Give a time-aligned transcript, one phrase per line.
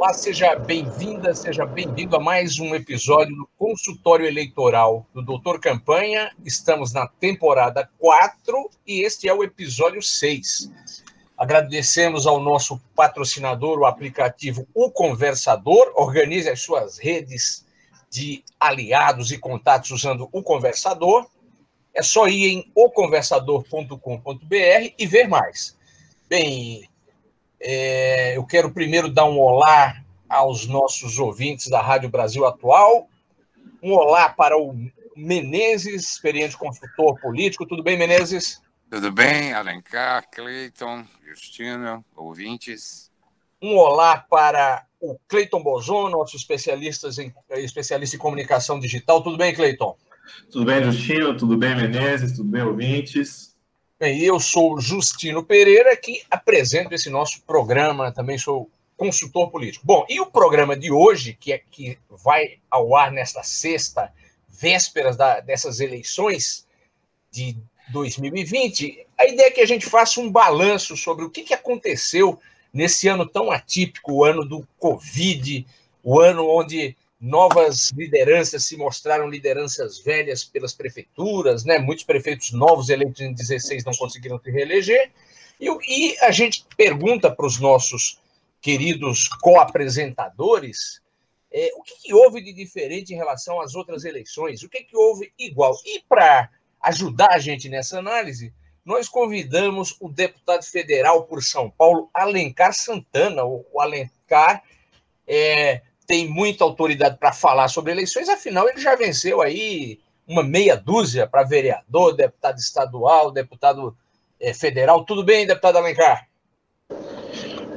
[0.00, 6.34] Olá, seja bem-vinda, seja bem-vindo a mais um episódio do consultório eleitoral do Doutor Campanha.
[6.42, 10.70] Estamos na temporada 4 e este é o episódio 6.
[11.36, 15.92] Agradecemos ao nosso patrocinador, o aplicativo O Conversador.
[15.94, 17.66] Organize as suas redes
[18.08, 21.26] de aliados e contatos usando o Conversador.
[21.92, 25.76] É só ir em oconversador.com.br e ver mais.
[26.26, 26.88] Bem,
[27.60, 33.08] é, eu quero primeiro dar um olá aos nossos ouvintes da Rádio Brasil Atual.
[33.82, 34.74] Um olá para o
[35.16, 37.66] Menezes, experiente consultor político.
[37.66, 38.62] Tudo bem, Menezes?
[38.90, 43.10] Tudo bem, Alencar, Cleiton, Justino, ouvintes.
[43.60, 49.22] Um olá para o Cleiton Bozon, nosso especialista em, especialista em comunicação digital.
[49.22, 49.96] Tudo bem, Cleiton?
[50.50, 51.36] Tudo bem, Justino?
[51.36, 52.32] Tudo bem, Menezes?
[52.32, 53.49] Tudo bem, ouvintes?
[54.00, 59.84] Bem, eu sou Justino Pereira, que apresento esse nosso programa, também sou consultor político.
[59.84, 64.10] Bom, e o programa de hoje, que, é, que vai ao ar nesta sexta,
[64.48, 66.66] vésperas da, dessas eleições
[67.30, 67.58] de
[67.92, 72.40] 2020, a ideia é que a gente faça um balanço sobre o que, que aconteceu
[72.72, 75.66] nesse ano tão atípico, o ano do Covid,
[76.02, 81.78] o ano onde novas lideranças se mostraram lideranças velhas pelas prefeituras, né?
[81.78, 85.12] Muitos prefeitos novos eleitos em 16 não conseguiram se reeleger.
[85.60, 88.18] E, e a gente pergunta para os nossos
[88.60, 91.00] queridos co-apresentadores
[91.52, 94.96] é, o que, que, houve de diferente em relação às outras eleições, o que, que
[94.96, 95.76] houve igual.
[95.84, 96.48] E para
[96.80, 98.54] ajudar a gente nessa análise,
[98.84, 103.44] nós convidamos o deputado federal por São Paulo, Alencar Santana.
[103.44, 104.62] O, Alencar
[105.26, 110.76] é, tem muita autoridade para falar sobre eleições, afinal, ele já venceu aí uma meia
[110.76, 113.96] dúzia para vereador, deputado estadual, deputado
[114.40, 115.04] é, federal.
[115.04, 116.26] Tudo bem, deputado Alencar?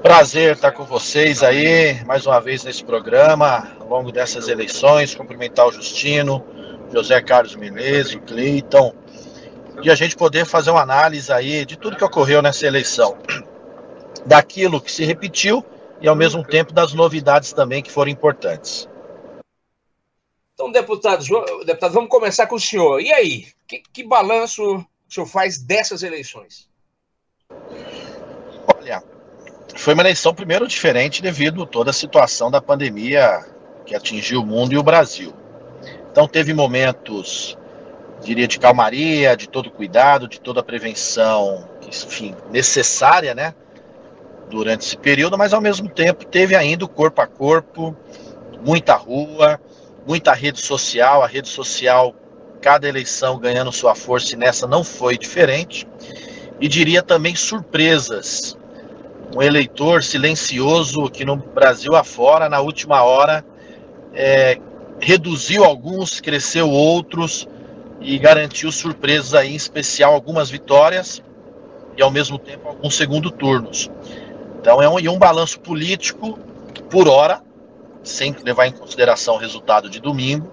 [0.02, 5.14] Prazer estar com vocês aí, mais uma vez nesse programa, ao longo dessas eleições.
[5.14, 6.44] Cumprimentar o Justino,
[6.92, 8.96] José Carlos Menezes, o Cleiton,
[9.84, 13.16] e a gente poder fazer uma análise aí de tudo que ocorreu nessa eleição,
[14.26, 15.64] daquilo que se repetiu
[16.04, 18.90] e ao mesmo tempo das novidades também que foram importantes.
[20.54, 21.24] Então, deputado,
[21.66, 23.00] deputado vamos começar com o senhor.
[23.00, 26.70] E aí, que, que balanço o senhor faz dessas eleições?
[28.78, 29.02] Olha,
[29.76, 33.46] foi uma eleição primeiro diferente devido a toda a situação da pandemia
[33.86, 35.34] que atingiu o mundo e o Brasil.
[36.12, 37.58] Então teve momentos,
[38.22, 43.56] diria, de calmaria, de todo cuidado, de toda a prevenção, enfim, necessária, né?
[44.50, 47.96] Durante esse período, mas ao mesmo tempo teve ainda o corpo a corpo,
[48.64, 49.60] muita rua,
[50.06, 52.14] muita rede social, a rede social,
[52.62, 55.88] cada eleição ganhando sua força e nessa não foi diferente.
[56.60, 58.58] E diria também surpresas.
[59.36, 63.44] Um eleitor silencioso que no Brasil afora, na última hora,
[64.14, 64.60] é,
[65.00, 67.48] reduziu alguns, cresceu outros
[68.00, 71.24] e garantiu surpresas aí, em especial algumas vitórias
[71.98, 73.90] e ao mesmo tempo alguns segundo turnos.
[74.64, 76.40] Então é um, e um balanço político
[76.90, 77.44] por hora,
[78.02, 80.50] sem levar em consideração o resultado de domingo,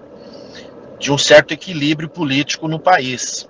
[0.99, 3.47] de um certo equilíbrio político no país.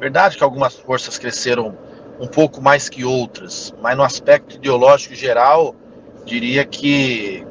[0.00, 1.78] Verdade que algumas forças cresceram
[2.18, 5.76] um pouco mais que outras, mas no aspecto ideológico geral,
[6.24, 7.46] diria que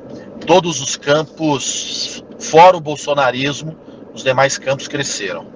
[0.45, 3.73] todos os campos, fora o bolsonarismo,
[4.13, 5.47] os demais campos cresceram.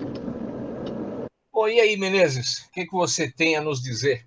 [1.51, 4.25] Oh, e aí, Menezes, o que, que você tem a nos dizer?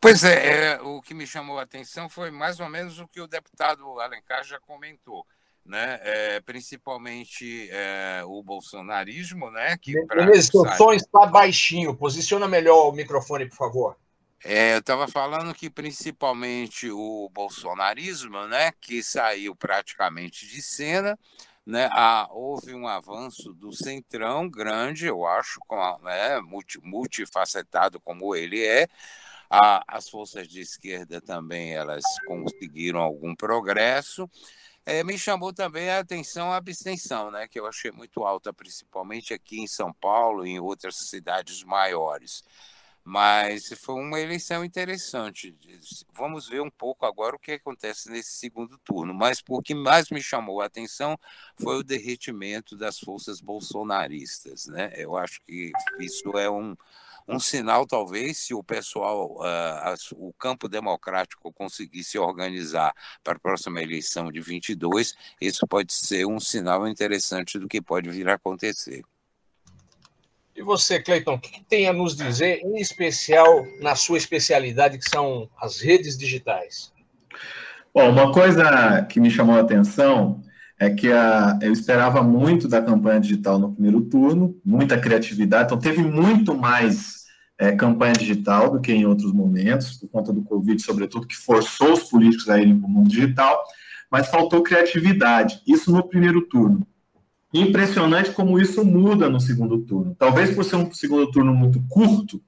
[0.00, 3.20] Pois é, é, o que me chamou a atenção foi mais ou menos o que
[3.20, 5.26] o deputado Alencar já comentou.
[5.64, 6.00] Né?
[6.02, 9.76] É, principalmente é, o bolsonarismo, né?
[9.76, 11.94] Que Menezes, seu som está baixinho.
[11.94, 13.96] Posiciona melhor o microfone, por favor.
[14.44, 21.18] É, eu estava falando que principalmente o bolsonarismo, né, que saiu praticamente de cena,
[21.66, 28.00] né, ah, houve um avanço do centrão grande, eu acho, com a, né, multi, multifacetado
[28.00, 28.86] como ele é.
[29.50, 34.28] A, as forças de esquerda também elas conseguiram algum progresso.
[34.84, 39.34] É, me chamou também a atenção a abstenção, né, que eu achei muito alta, principalmente
[39.34, 42.42] aqui em São Paulo e em outras cidades maiores
[43.04, 45.56] Mas foi uma eleição interessante.
[46.14, 49.14] Vamos ver um pouco agora o que acontece nesse segundo turno.
[49.14, 51.18] Mas o que mais me chamou a atenção
[51.60, 54.66] foi o derretimento das forças bolsonaristas.
[54.66, 54.92] Né?
[54.96, 56.74] Eu acho que isso é um,
[57.28, 63.38] um sinal, talvez, se o pessoal, uh, o campo democrático conseguir se organizar para a
[63.38, 68.34] próxima eleição de 22, isso pode ser um sinal interessante do que pode vir a
[68.34, 69.02] acontecer.
[70.56, 75.08] E você, Cleiton, o que tem a nos dizer, em especial na sua especialidade, que
[75.08, 76.92] são as redes digitais?
[77.94, 80.42] Bom, uma coisa que me chamou a atenção
[80.78, 85.78] é que a, eu esperava muito da campanha digital no primeiro turno, muita criatividade, então
[85.78, 87.17] teve muito mais
[87.58, 91.92] é, campanha digital do que em outros momentos, por conta do Covid, sobretudo, que forçou
[91.92, 93.60] os políticos a irem para o mundo digital,
[94.10, 96.86] mas faltou criatividade, isso no primeiro turno.
[97.52, 100.14] Impressionante como isso muda no segundo turno.
[100.18, 102.40] Talvez por ser um segundo turno muito curto,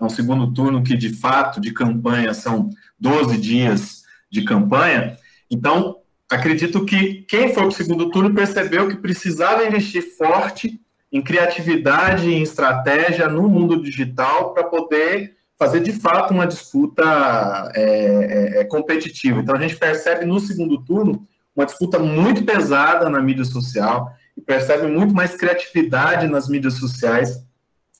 [0.00, 5.16] é um segundo turno que, de fato, de campanha são 12 dias de campanha.
[5.50, 5.98] Então,
[6.30, 10.80] acredito que quem foi para o segundo turno percebeu que precisava investir forte
[11.14, 17.70] em criatividade e em estratégia no mundo digital para poder fazer de fato uma disputa
[17.74, 19.40] é, é, é, competitiva.
[19.40, 24.40] Então a gente percebe no segundo turno uma disputa muito pesada na mídia social, e
[24.40, 27.44] percebe muito mais criatividade nas mídias sociais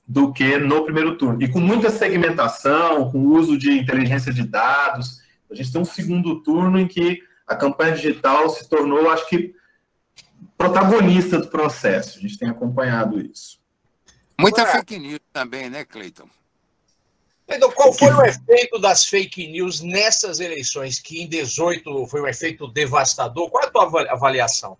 [0.07, 1.41] do que no primeiro turno.
[1.41, 6.41] E com muita segmentação, com uso de inteligência de dados, a gente tem um segundo
[6.43, 9.53] turno em que a campanha digital se tornou, acho que,
[10.57, 12.17] protagonista do processo.
[12.17, 13.59] A gente tem acompanhado isso.
[14.39, 16.27] Muita fake news também, né, Cleiton?
[17.47, 22.27] Então, qual foi o efeito das fake news nessas eleições, que em 18 foi um
[22.27, 23.49] efeito devastador?
[23.51, 24.77] Qual é a tua avaliação?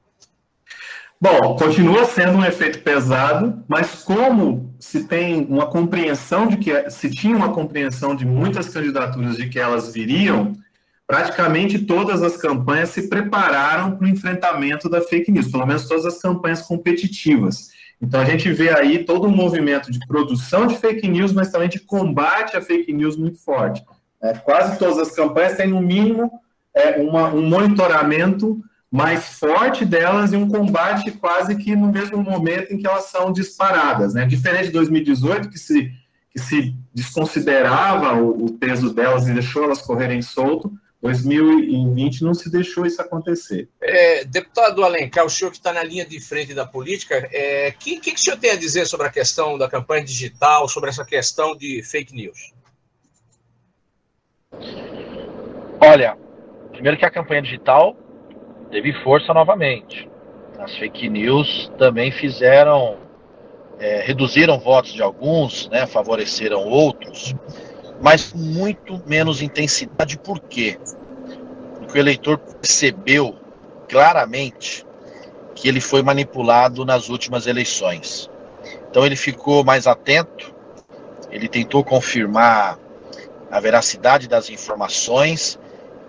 [1.21, 7.09] Bom, continua sendo um efeito pesado, mas como se tem uma compreensão de que se
[7.09, 10.53] tinha uma compreensão de muitas candidaturas de que elas viriam,
[11.07, 16.05] praticamente todas as campanhas se prepararam para o enfrentamento da fake news, pelo menos todas
[16.05, 17.69] as campanhas competitivas.
[18.01, 21.69] Então a gente vê aí todo um movimento de produção de fake news, mas também
[21.69, 23.83] de combate à fake news muito forte.
[24.21, 26.31] É, quase todas as campanhas têm no mínimo
[26.73, 28.59] é, uma, um monitoramento
[28.91, 33.31] mais forte delas e um combate quase que no mesmo momento em que elas são
[33.31, 34.25] disparadas, né?
[34.25, 35.91] Diferente de 2018, que se,
[36.31, 40.71] que se desconsiderava o, o peso delas e deixou elas correrem solto,
[41.05, 43.69] 2020 não se deixou isso acontecer.
[43.79, 47.71] É, deputado Alencar, o senhor que está na linha de frente da política, o é,
[47.71, 50.89] que, que, que o senhor tem a dizer sobre a questão da campanha digital, sobre
[50.89, 52.53] essa questão de fake news?
[55.79, 56.17] Olha,
[56.71, 57.95] primeiro que a campanha digital
[58.71, 60.09] teve força novamente.
[60.57, 62.97] As fake news também fizeram,
[63.77, 67.35] é, reduziram votos de alguns, né, favoreceram outros,
[68.01, 70.17] mas com muito menos intensidade.
[70.17, 70.77] Por quê?
[71.79, 73.35] Porque o eleitor percebeu
[73.87, 74.85] claramente
[75.53, 78.29] que ele foi manipulado nas últimas eleições.
[78.89, 80.53] Então ele ficou mais atento,
[81.31, 82.77] ele tentou confirmar
[83.49, 85.59] a veracidade das informações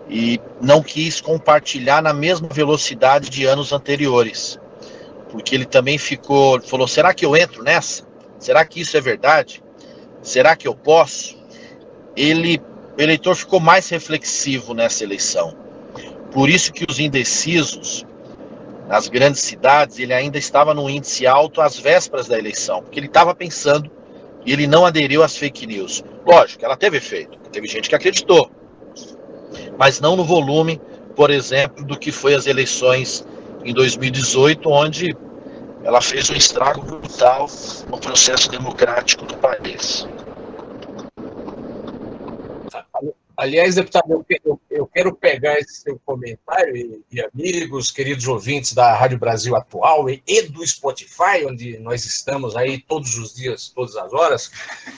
[0.09, 4.59] e não quis compartilhar na mesma velocidade de anos anteriores.
[5.31, 8.05] Porque ele também ficou, falou: será que eu entro nessa?
[8.39, 9.63] Será que isso é verdade?
[10.23, 11.36] Será que eu posso?
[12.17, 12.61] Ele,
[12.97, 15.55] o eleitor ficou mais reflexivo nessa eleição.
[16.33, 18.07] Por isso que os indecisos
[18.89, 23.07] nas grandes cidades, ele ainda estava no índice alto às vésperas da eleição, porque ele
[23.07, 23.91] estava pensando
[24.45, 26.05] e ele não aderiu às fake news.
[26.25, 28.51] Lógico, ela teve efeito, teve gente que acreditou,
[29.77, 30.81] mas não no volume,
[31.17, 33.27] por exemplo, do que foi as eleições
[33.65, 35.17] em 2018, onde
[35.83, 37.49] ela fez um estrago brutal
[37.89, 40.07] no processo democrático do país.
[43.37, 44.25] Aliás, deputado,
[44.71, 50.09] eu quero pegar esse seu comentário, e, e, amigos, queridos ouvintes da Rádio Brasil Atual
[50.09, 54.51] e, e, do Spotify, onde nós estamos aí todos os dias, todas as horas,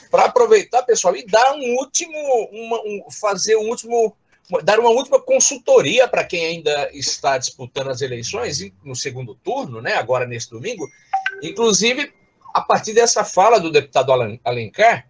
[0.09, 2.17] para aproveitar, pessoal, e dar um último,
[2.51, 4.15] uma, um, fazer um último
[4.63, 9.93] dar uma última consultoria para quem ainda está disputando as eleições no segundo turno, né,
[9.93, 10.87] agora nesse domingo,
[11.43, 12.11] inclusive
[12.51, 14.11] a partir dessa fala do deputado
[14.43, 15.05] Alencar,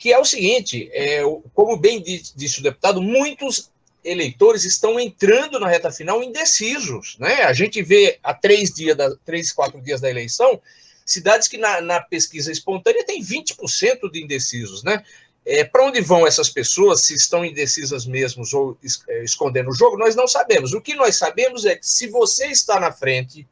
[0.00, 1.20] que é o seguinte, é,
[1.54, 3.70] como bem disse o deputado, muitos
[4.02, 7.42] eleitores estão entrando na reta final indecisos, né?
[7.42, 10.58] A gente vê há três dias, da, três, quatro dias da eleição,
[11.04, 15.04] cidades que na, na pesquisa espontânea tem 20% de indecisos, né?
[15.44, 19.98] É, Para onde vão essas pessoas, se estão indecisas mesmo ou é, escondendo o jogo,
[19.98, 20.72] nós não sabemos.
[20.72, 23.46] O que nós sabemos é que se você está na frente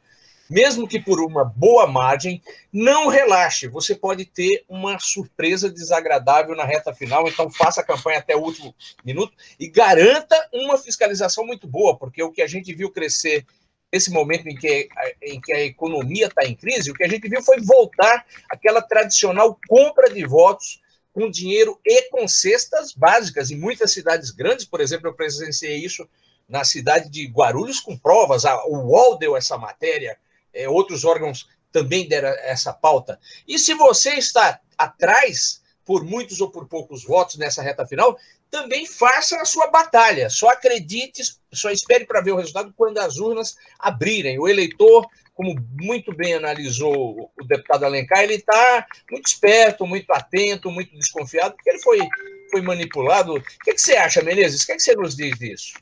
[0.48, 3.68] mesmo que por uma boa margem, não relaxe.
[3.68, 8.40] Você pode ter uma surpresa desagradável na reta final, então faça a campanha até o
[8.40, 8.74] último
[9.04, 13.44] minuto e garanta uma fiscalização muito boa, porque o que a gente viu crescer
[13.92, 14.88] nesse momento em que,
[15.22, 18.82] em que a economia está em crise, o que a gente viu foi voltar aquela
[18.82, 20.80] tradicional compra de votos
[21.12, 23.50] com dinheiro e com cestas básicas.
[23.50, 26.08] Em muitas cidades grandes, por exemplo, eu presenciei isso
[26.48, 28.44] na cidade de Guarulhos com provas.
[28.66, 30.16] O UOL deu essa matéria,
[30.52, 33.18] é, outros órgãos também deram essa pauta.
[33.46, 38.18] E se você está atrás, por muitos ou por poucos votos nessa reta final,
[38.50, 40.30] também faça a sua batalha.
[40.30, 44.38] Só acredite, só espere para ver o resultado quando as urnas abrirem.
[44.38, 50.70] O eleitor, como muito bem analisou o deputado Alencar, ele está muito esperto, muito atento,
[50.70, 52.00] muito desconfiado, porque ele foi,
[52.50, 53.34] foi manipulado.
[53.34, 54.62] O que, que você acha, Menezes?
[54.62, 55.74] O que, que você nos diz disso?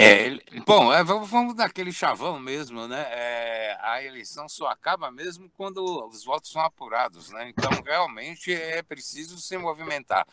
[0.00, 3.04] É, bom, é, vamos daquele chavão mesmo, né?
[3.10, 7.48] É, a eleição só acaba mesmo quando os votos são apurados, né?
[7.48, 10.24] Então, realmente é preciso se movimentar.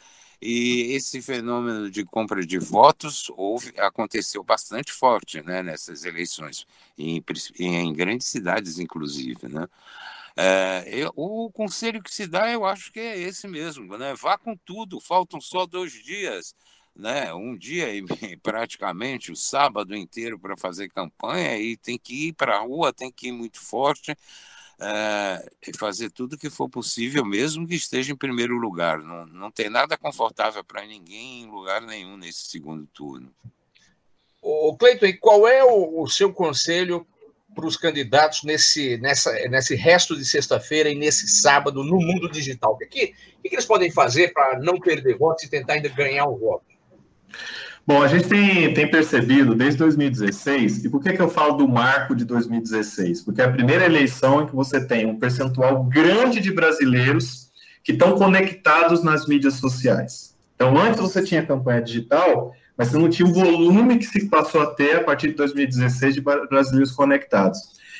[0.41, 6.67] E esse fenômeno de compra de votos houve, aconteceu bastante forte né, nessas eleições,
[6.98, 7.24] em,
[7.60, 9.48] em grandes cidades, inclusive.
[9.48, 9.67] Né?
[10.36, 14.13] É, eu, o conselho que se dá, eu acho que é esse mesmo, né?
[14.15, 16.53] Vá com tudo, faltam só dois dias
[16.95, 18.03] né, um dia e
[18.41, 23.11] praticamente o sábado inteiro para fazer campanha e tem que ir para a rua, tem
[23.11, 24.15] que ir muito forte
[24.79, 28.99] é, e fazer tudo que for possível, mesmo que esteja em primeiro lugar.
[28.99, 33.33] Não, não tem nada confortável para ninguém em lugar nenhum nesse segundo turno.
[34.41, 37.05] O Cleiton, e qual é o, o seu conselho
[37.55, 42.73] para os candidatos nesse, nessa, nesse resto de sexta-feira e nesse sábado no mundo digital?
[42.73, 46.27] O que, que, que eles podem fazer para não perder votos e tentar ainda ganhar
[46.27, 46.75] o voto?
[47.88, 51.68] Bom, a gente tem, tem percebido desde 2016, e por que, que eu falo do
[51.68, 53.22] marco de 2016?
[53.22, 57.51] Porque é a primeira eleição em que você tem um percentual grande de brasileiros
[57.84, 60.36] que estão conectados nas mídias sociais.
[60.56, 64.62] Então, antes você tinha campanha digital, mas você não tinha o volume que se passou
[64.62, 67.60] a ter a partir de 2016 de brasileiros conectados.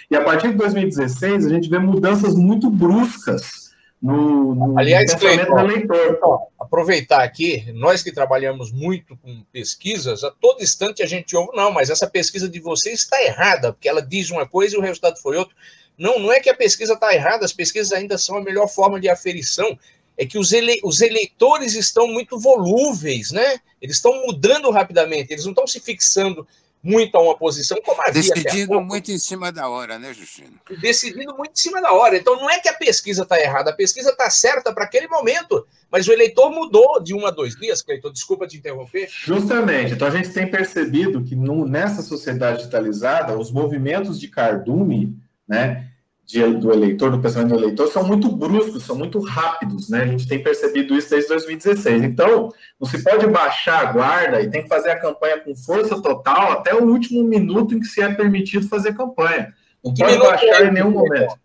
[0.10, 3.65] E a partir de 2016, a gente vê mudanças muito bruscas
[4.06, 6.48] no, no Aliás, Cleiton, leitor.
[6.60, 11.72] aproveitar aqui, nós que trabalhamos muito com pesquisas, a todo instante a gente ouve, não,
[11.72, 15.20] mas essa pesquisa de vocês está errada, porque ela diz uma coisa e o resultado
[15.20, 15.56] foi outro.
[15.98, 19.00] Não, não é que a pesquisa está errada, as pesquisas ainda são a melhor forma
[19.00, 19.78] de aferição.
[20.18, 23.60] É que os, ele, os eleitores estão muito volúveis, né?
[23.82, 26.48] Eles estão mudando rapidamente, eles não estão se fixando
[26.86, 30.54] muito a uma posição, como havia Decidindo muito em cima da hora, né, Justino?
[30.80, 32.16] Decidindo muito em cima da hora.
[32.16, 35.66] Então, não é que a pesquisa está errada, a pesquisa está certa para aquele momento,
[35.92, 39.10] mas o eleitor mudou de um a dois dias, Cleiton, desculpa te interromper.
[39.10, 39.94] Justamente.
[39.94, 45.90] Então, a gente tem percebido que no, nessa sociedade digitalizada, os movimentos de cardume, né,
[46.26, 50.02] de, do eleitor, do pensamento do eleitor, são muito bruscos, são muito rápidos, né?
[50.02, 52.04] A gente tem percebido isso desde 2016.
[52.04, 56.02] Então, não se pode baixar a guarda e tem que fazer a campanha com força
[56.02, 59.54] total até o último minuto em que se é permitido fazer campanha.
[59.84, 61.36] Não que pode baixar é, em nenhum momento.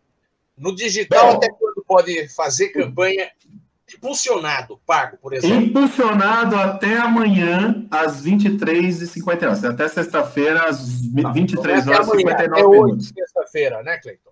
[0.57, 3.31] No digital, Bom, até quando pode fazer campanha
[3.95, 5.57] impulsionado, pago, por exemplo?
[5.57, 9.69] Impulsionado até amanhã, às 23h59.
[9.69, 13.13] Até sexta-feira, às 23 horas e 59 minutos.
[13.15, 14.30] sexta-feira, né, Cleiton?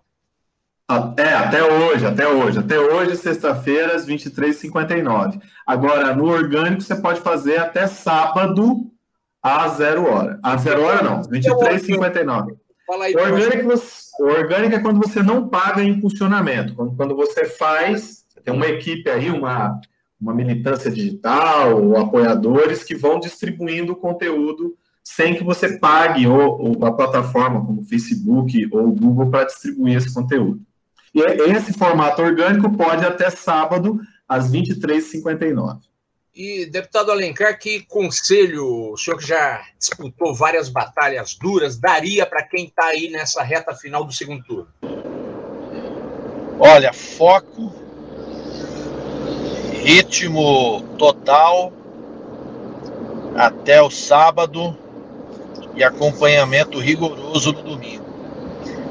[1.19, 2.59] É, até hoje, até hoje.
[2.59, 5.39] Até hoje, sexta-feira, às 23h59.
[5.67, 8.91] Agora, no orgânico, você pode fazer até sábado,
[9.43, 10.41] às zero hora.
[10.43, 12.57] Às zero hora, não, 23h59.
[12.89, 13.75] O orgânico,
[14.19, 16.75] orgânico é quando você não paga impulsionamento.
[16.75, 19.79] Quando, quando você faz, tem uma equipe aí, uma,
[20.19, 26.79] uma militância digital, ou apoiadores que vão distribuindo o conteúdo sem que você pague ou,
[26.79, 30.61] ou a plataforma como o Facebook ou o Google para distribuir esse conteúdo.
[31.15, 35.81] E esse formato orgânico pode até sábado, às 23h59.
[36.35, 42.45] E, deputado Alencar, que conselho o senhor que já disputou várias batalhas duras daria para
[42.45, 44.69] quem está aí nessa reta final do segundo turno?
[46.61, 47.75] Olha, foco,
[49.73, 51.73] ritmo total
[53.35, 54.77] até o sábado
[55.75, 58.05] e acompanhamento rigoroso no domingo.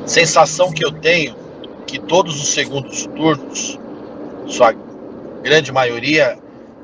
[0.06, 1.47] Sensação que eu tenho
[1.88, 3.80] que todos os segundos turnos,
[4.46, 4.76] sua
[5.42, 6.38] grande maioria,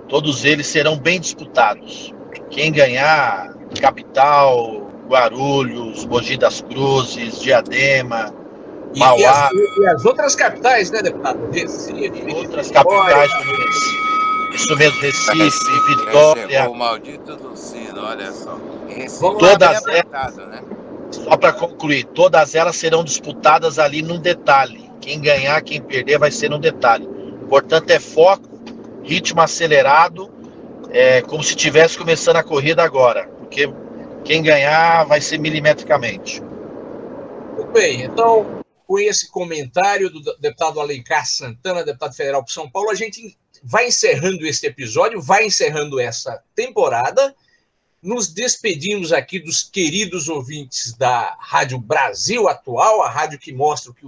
[0.07, 2.13] todos eles serão bem disputados.
[2.49, 8.33] Quem ganhar, Capital, Guarulhos, Mogi das Cruzes, Diadema,
[8.95, 9.19] Mauá.
[9.19, 11.39] E as, e as, outras capitais, né, deputado?
[11.51, 14.03] Recife, outras capitais como Recife.
[14.53, 16.69] Isso mesmo, Recife, Recife Vitória.
[16.69, 18.57] O maldito do sino, olha só.
[18.87, 20.61] Recife todas, é apertado, né?
[21.11, 24.82] Só para concluir, todas elas serão disputadas ali num detalhe.
[25.03, 27.05] Quem ganhar, quem perder, vai ser num detalhe.
[27.49, 28.47] Portanto, é foco,
[29.03, 30.31] ritmo acelerado,
[30.91, 33.27] é, como se estivesse começando a corrida agora.
[33.27, 33.67] Porque
[34.23, 36.41] quem ganhar vai ser milimetricamente.
[37.57, 42.89] Muito bem, então, com esse comentário do deputado Alencar Santana, deputado federal por São Paulo,
[42.89, 47.35] a gente vai encerrando este episódio, vai encerrando essa temporada.
[48.01, 53.93] Nos despedimos aqui dos queridos ouvintes da Rádio Brasil Atual, a rádio que mostra o
[53.93, 54.05] que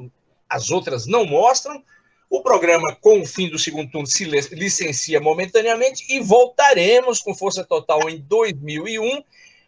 [0.56, 1.84] as outras não mostram.
[2.30, 7.64] O programa, com o fim do segundo turno, se licencia momentaneamente e voltaremos com força
[7.64, 9.24] total em 2001,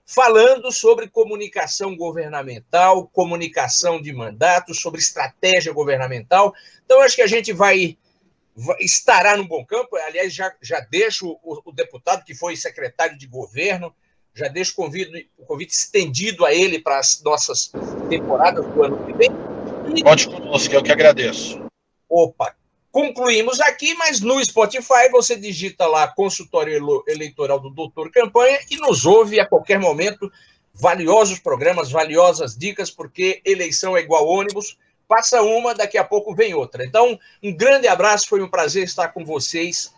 [0.06, 6.54] falando sobre comunicação governamental, comunicação de mandatos, sobre estratégia governamental.
[6.86, 7.98] Então, acho que a gente vai
[8.80, 9.98] estará no bom campo.
[9.98, 13.94] Aliás, já, já deixo o, o deputado que foi secretário de governo
[14.38, 17.72] já deixo o convite estendido a ele para as nossas
[18.08, 19.30] temporadas do ano que vem.
[20.04, 21.60] Conte conosco, eu que agradeço.
[22.10, 22.56] Opa,
[22.92, 29.06] concluímos aqui, mas no Spotify você digita lá consultório eleitoral do Doutor Campanha e nos
[29.06, 30.32] ouve a qualquer momento.
[30.74, 34.78] Valiosos programas, valiosas dicas, porque eleição é igual ônibus.
[35.08, 36.86] Passa uma, daqui a pouco vem outra.
[36.86, 39.92] Então, um grande abraço, foi um prazer estar com vocês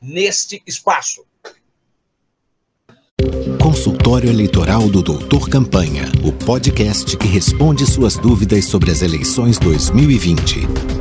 [0.00, 1.24] neste espaço.
[3.60, 10.91] Consultório Eleitoral do Doutor Campanha, o podcast que responde suas dúvidas sobre as eleições 2020.